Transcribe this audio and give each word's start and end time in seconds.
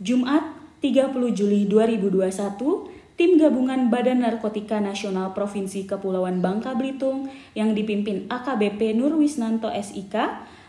Jumat 0.00 0.56
30 0.80 1.12
Juli 1.36 1.68
2021, 1.68 2.32
tim 3.20 3.36
gabungan 3.36 3.92
Badan 3.92 4.24
Narkotika 4.24 4.80
Nasional 4.80 5.36
Provinsi 5.36 5.84
Kepulauan 5.84 6.40
Bangka 6.40 6.72
Belitung 6.72 7.28
yang 7.52 7.76
dipimpin 7.76 8.24
AKBP 8.32 8.96
Nurwisnanto 8.96 9.68
SIK 9.68 10.16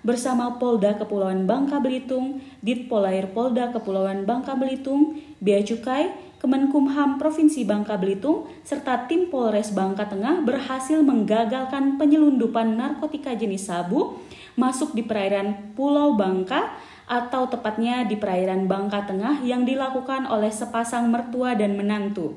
bersama 0.00 0.56
Polda 0.56 0.96
Kepulauan 0.96 1.44
Bangka 1.44 1.76
Belitung, 1.76 2.40
Ditpolair 2.64 3.28
Polda 3.36 3.68
Kepulauan 3.68 4.24
Bangka 4.24 4.56
Belitung, 4.56 5.20
Bea 5.44 5.60
Cukai, 5.60 6.08
Kemenkumham 6.40 7.20
Provinsi 7.20 7.68
Bangka 7.68 8.00
Belitung, 8.00 8.48
serta 8.64 9.04
tim 9.12 9.28
Polres 9.28 9.76
Bangka 9.76 10.08
Tengah 10.08 10.40
berhasil 10.40 11.04
menggagalkan 11.04 12.00
penyelundupan 12.00 12.80
narkotika 12.80 13.36
jenis 13.36 13.68
sabu 13.68 14.16
masuk 14.56 14.96
di 14.96 15.04
perairan 15.04 15.76
Pulau 15.76 16.16
Bangka 16.16 16.74
atau 17.08 17.48
tepatnya 17.48 18.04
di 18.04 18.20
perairan 18.20 18.68
Bangka 18.68 19.08
Tengah 19.08 19.40
yang 19.40 19.64
dilakukan 19.64 20.28
oleh 20.28 20.52
sepasang 20.52 21.08
mertua 21.08 21.56
dan 21.56 21.74
menantu. 21.74 22.36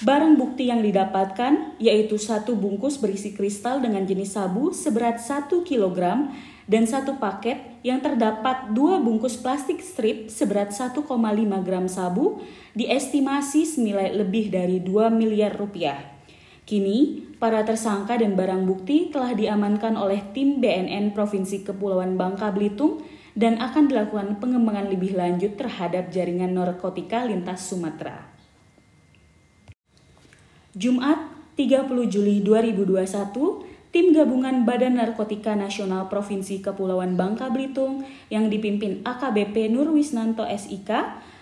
Barang 0.00 0.40
bukti 0.40 0.72
yang 0.72 0.80
didapatkan 0.80 1.76
yaitu 1.76 2.16
satu 2.16 2.56
bungkus 2.56 2.96
berisi 2.96 3.36
kristal 3.36 3.84
dengan 3.84 4.08
jenis 4.08 4.32
sabu 4.32 4.72
seberat 4.72 5.20
1 5.20 5.52
kg 5.60 6.32
dan 6.64 6.88
satu 6.88 7.20
paket 7.20 7.60
yang 7.84 8.00
terdapat 8.00 8.72
dua 8.72 8.96
bungkus 8.96 9.36
plastik 9.36 9.84
strip 9.84 10.32
seberat 10.32 10.72
1,5 10.72 11.04
gram 11.60 11.84
sabu 11.84 12.40
diestimasi 12.72 13.68
senilai 13.68 14.16
lebih 14.16 14.48
dari 14.48 14.80
2 14.80 15.12
miliar 15.12 15.52
rupiah. 15.52 16.00
Kini, 16.64 17.26
para 17.36 17.66
tersangka 17.66 18.16
dan 18.16 18.38
barang 18.38 18.64
bukti 18.64 19.12
telah 19.12 19.34
diamankan 19.36 19.98
oleh 20.00 20.22
tim 20.32 20.62
BNN 20.62 21.12
Provinsi 21.12 21.66
Kepulauan 21.66 22.14
Bangka 22.14 22.54
Belitung 22.54 23.04
dan 23.38 23.58
akan 23.62 23.90
dilakukan 23.90 24.38
pengembangan 24.42 24.90
lebih 24.90 25.14
lanjut 25.14 25.54
terhadap 25.54 26.10
jaringan 26.10 26.54
narkotika 26.54 27.26
lintas 27.26 27.66
Sumatera. 27.66 28.30
Jumat 30.74 31.18
30 31.58 31.90
Juli 32.06 32.40
2021, 32.46 33.90
tim 33.90 34.14
gabungan 34.14 34.62
Badan 34.62 35.02
Narkotika 35.02 35.58
Nasional 35.58 36.06
Provinsi 36.06 36.62
Kepulauan 36.62 37.18
Bangka 37.18 37.50
Belitung 37.50 38.06
yang 38.30 38.46
dipimpin 38.46 39.02
AKBP 39.02 39.66
Nurwisnanto 39.74 40.46
SIK 40.46 40.88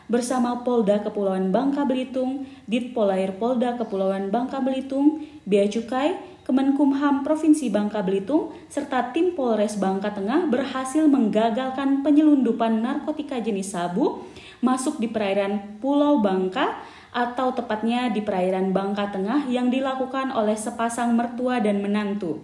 bersama 0.09 0.65
Polda 0.65 1.05
Kepulauan 1.05 1.53
Bangka 1.53 1.85
Belitung, 1.85 2.49
Ditpolair 2.65 3.37
Polda 3.37 3.77
Kepulauan 3.77 4.33
Bangka 4.33 4.65
Belitung, 4.65 5.29
Bea 5.45 5.69
Cukai, 5.69 6.17
Kemenkumham 6.49 7.29
Provinsi 7.29 7.69
Bangka 7.69 8.01
Belitung, 8.01 8.57
serta 8.73 9.13
tim 9.13 9.37
Polres 9.37 9.77
Bangka 9.77 10.17
Tengah 10.17 10.49
berhasil 10.49 11.05
menggagalkan 11.05 12.01
penyelundupan 12.01 12.81
narkotika 12.81 13.37
jenis 13.37 13.77
sabu 13.77 14.25
masuk 14.65 14.97
di 14.97 15.13
perairan 15.13 15.77
Pulau 15.77 16.25
Bangka 16.25 16.81
atau 17.13 17.53
tepatnya 17.53 18.09
di 18.09 18.25
perairan 18.25 18.73
Bangka 18.73 19.13
Tengah 19.13 19.45
yang 19.53 19.69
dilakukan 19.69 20.33
oleh 20.33 20.57
sepasang 20.57 21.13
mertua 21.13 21.61
dan 21.61 21.85
menantu. 21.85 22.41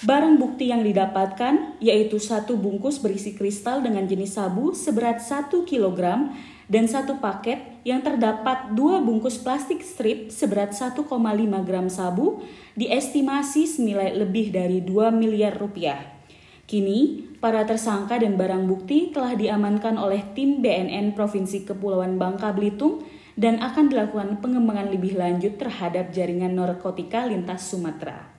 Barang 0.00 0.40
bukti 0.40 0.72
yang 0.72 0.80
didapatkan 0.80 1.76
yaitu 1.76 2.16
satu 2.16 2.56
bungkus 2.56 3.04
berisi 3.04 3.36
kristal 3.36 3.84
dengan 3.84 4.08
jenis 4.08 4.40
sabu 4.40 4.72
seberat 4.72 5.20
1 5.20 5.52
kg 5.68 6.32
dan 6.66 6.90
satu 6.90 7.22
paket 7.22 7.62
yang 7.86 8.02
terdapat 8.02 8.74
dua 8.74 8.98
bungkus 8.98 9.38
plastik 9.38 9.86
strip 9.86 10.34
seberat 10.34 10.74
1,5 10.74 11.06
gram 11.62 11.86
sabu 11.86 12.42
diestimasi 12.74 13.70
senilai 13.70 14.14
lebih 14.18 14.50
dari 14.50 14.82
2 14.82 15.14
miliar 15.14 15.54
rupiah. 15.54 16.02
Kini, 16.66 17.22
para 17.38 17.62
tersangka 17.62 18.18
dan 18.18 18.34
barang 18.34 18.66
bukti 18.66 19.14
telah 19.14 19.38
diamankan 19.38 19.94
oleh 19.94 20.26
tim 20.34 20.58
BNN 20.58 21.14
Provinsi 21.14 21.62
Kepulauan 21.62 22.18
Bangka 22.18 22.50
Belitung 22.50 23.06
dan 23.38 23.62
akan 23.62 23.86
dilakukan 23.86 24.42
pengembangan 24.42 24.90
lebih 24.90 25.14
lanjut 25.14 25.54
terhadap 25.54 26.10
jaringan 26.10 26.58
narkotika 26.58 27.22
lintas 27.30 27.70
Sumatera. 27.70 28.35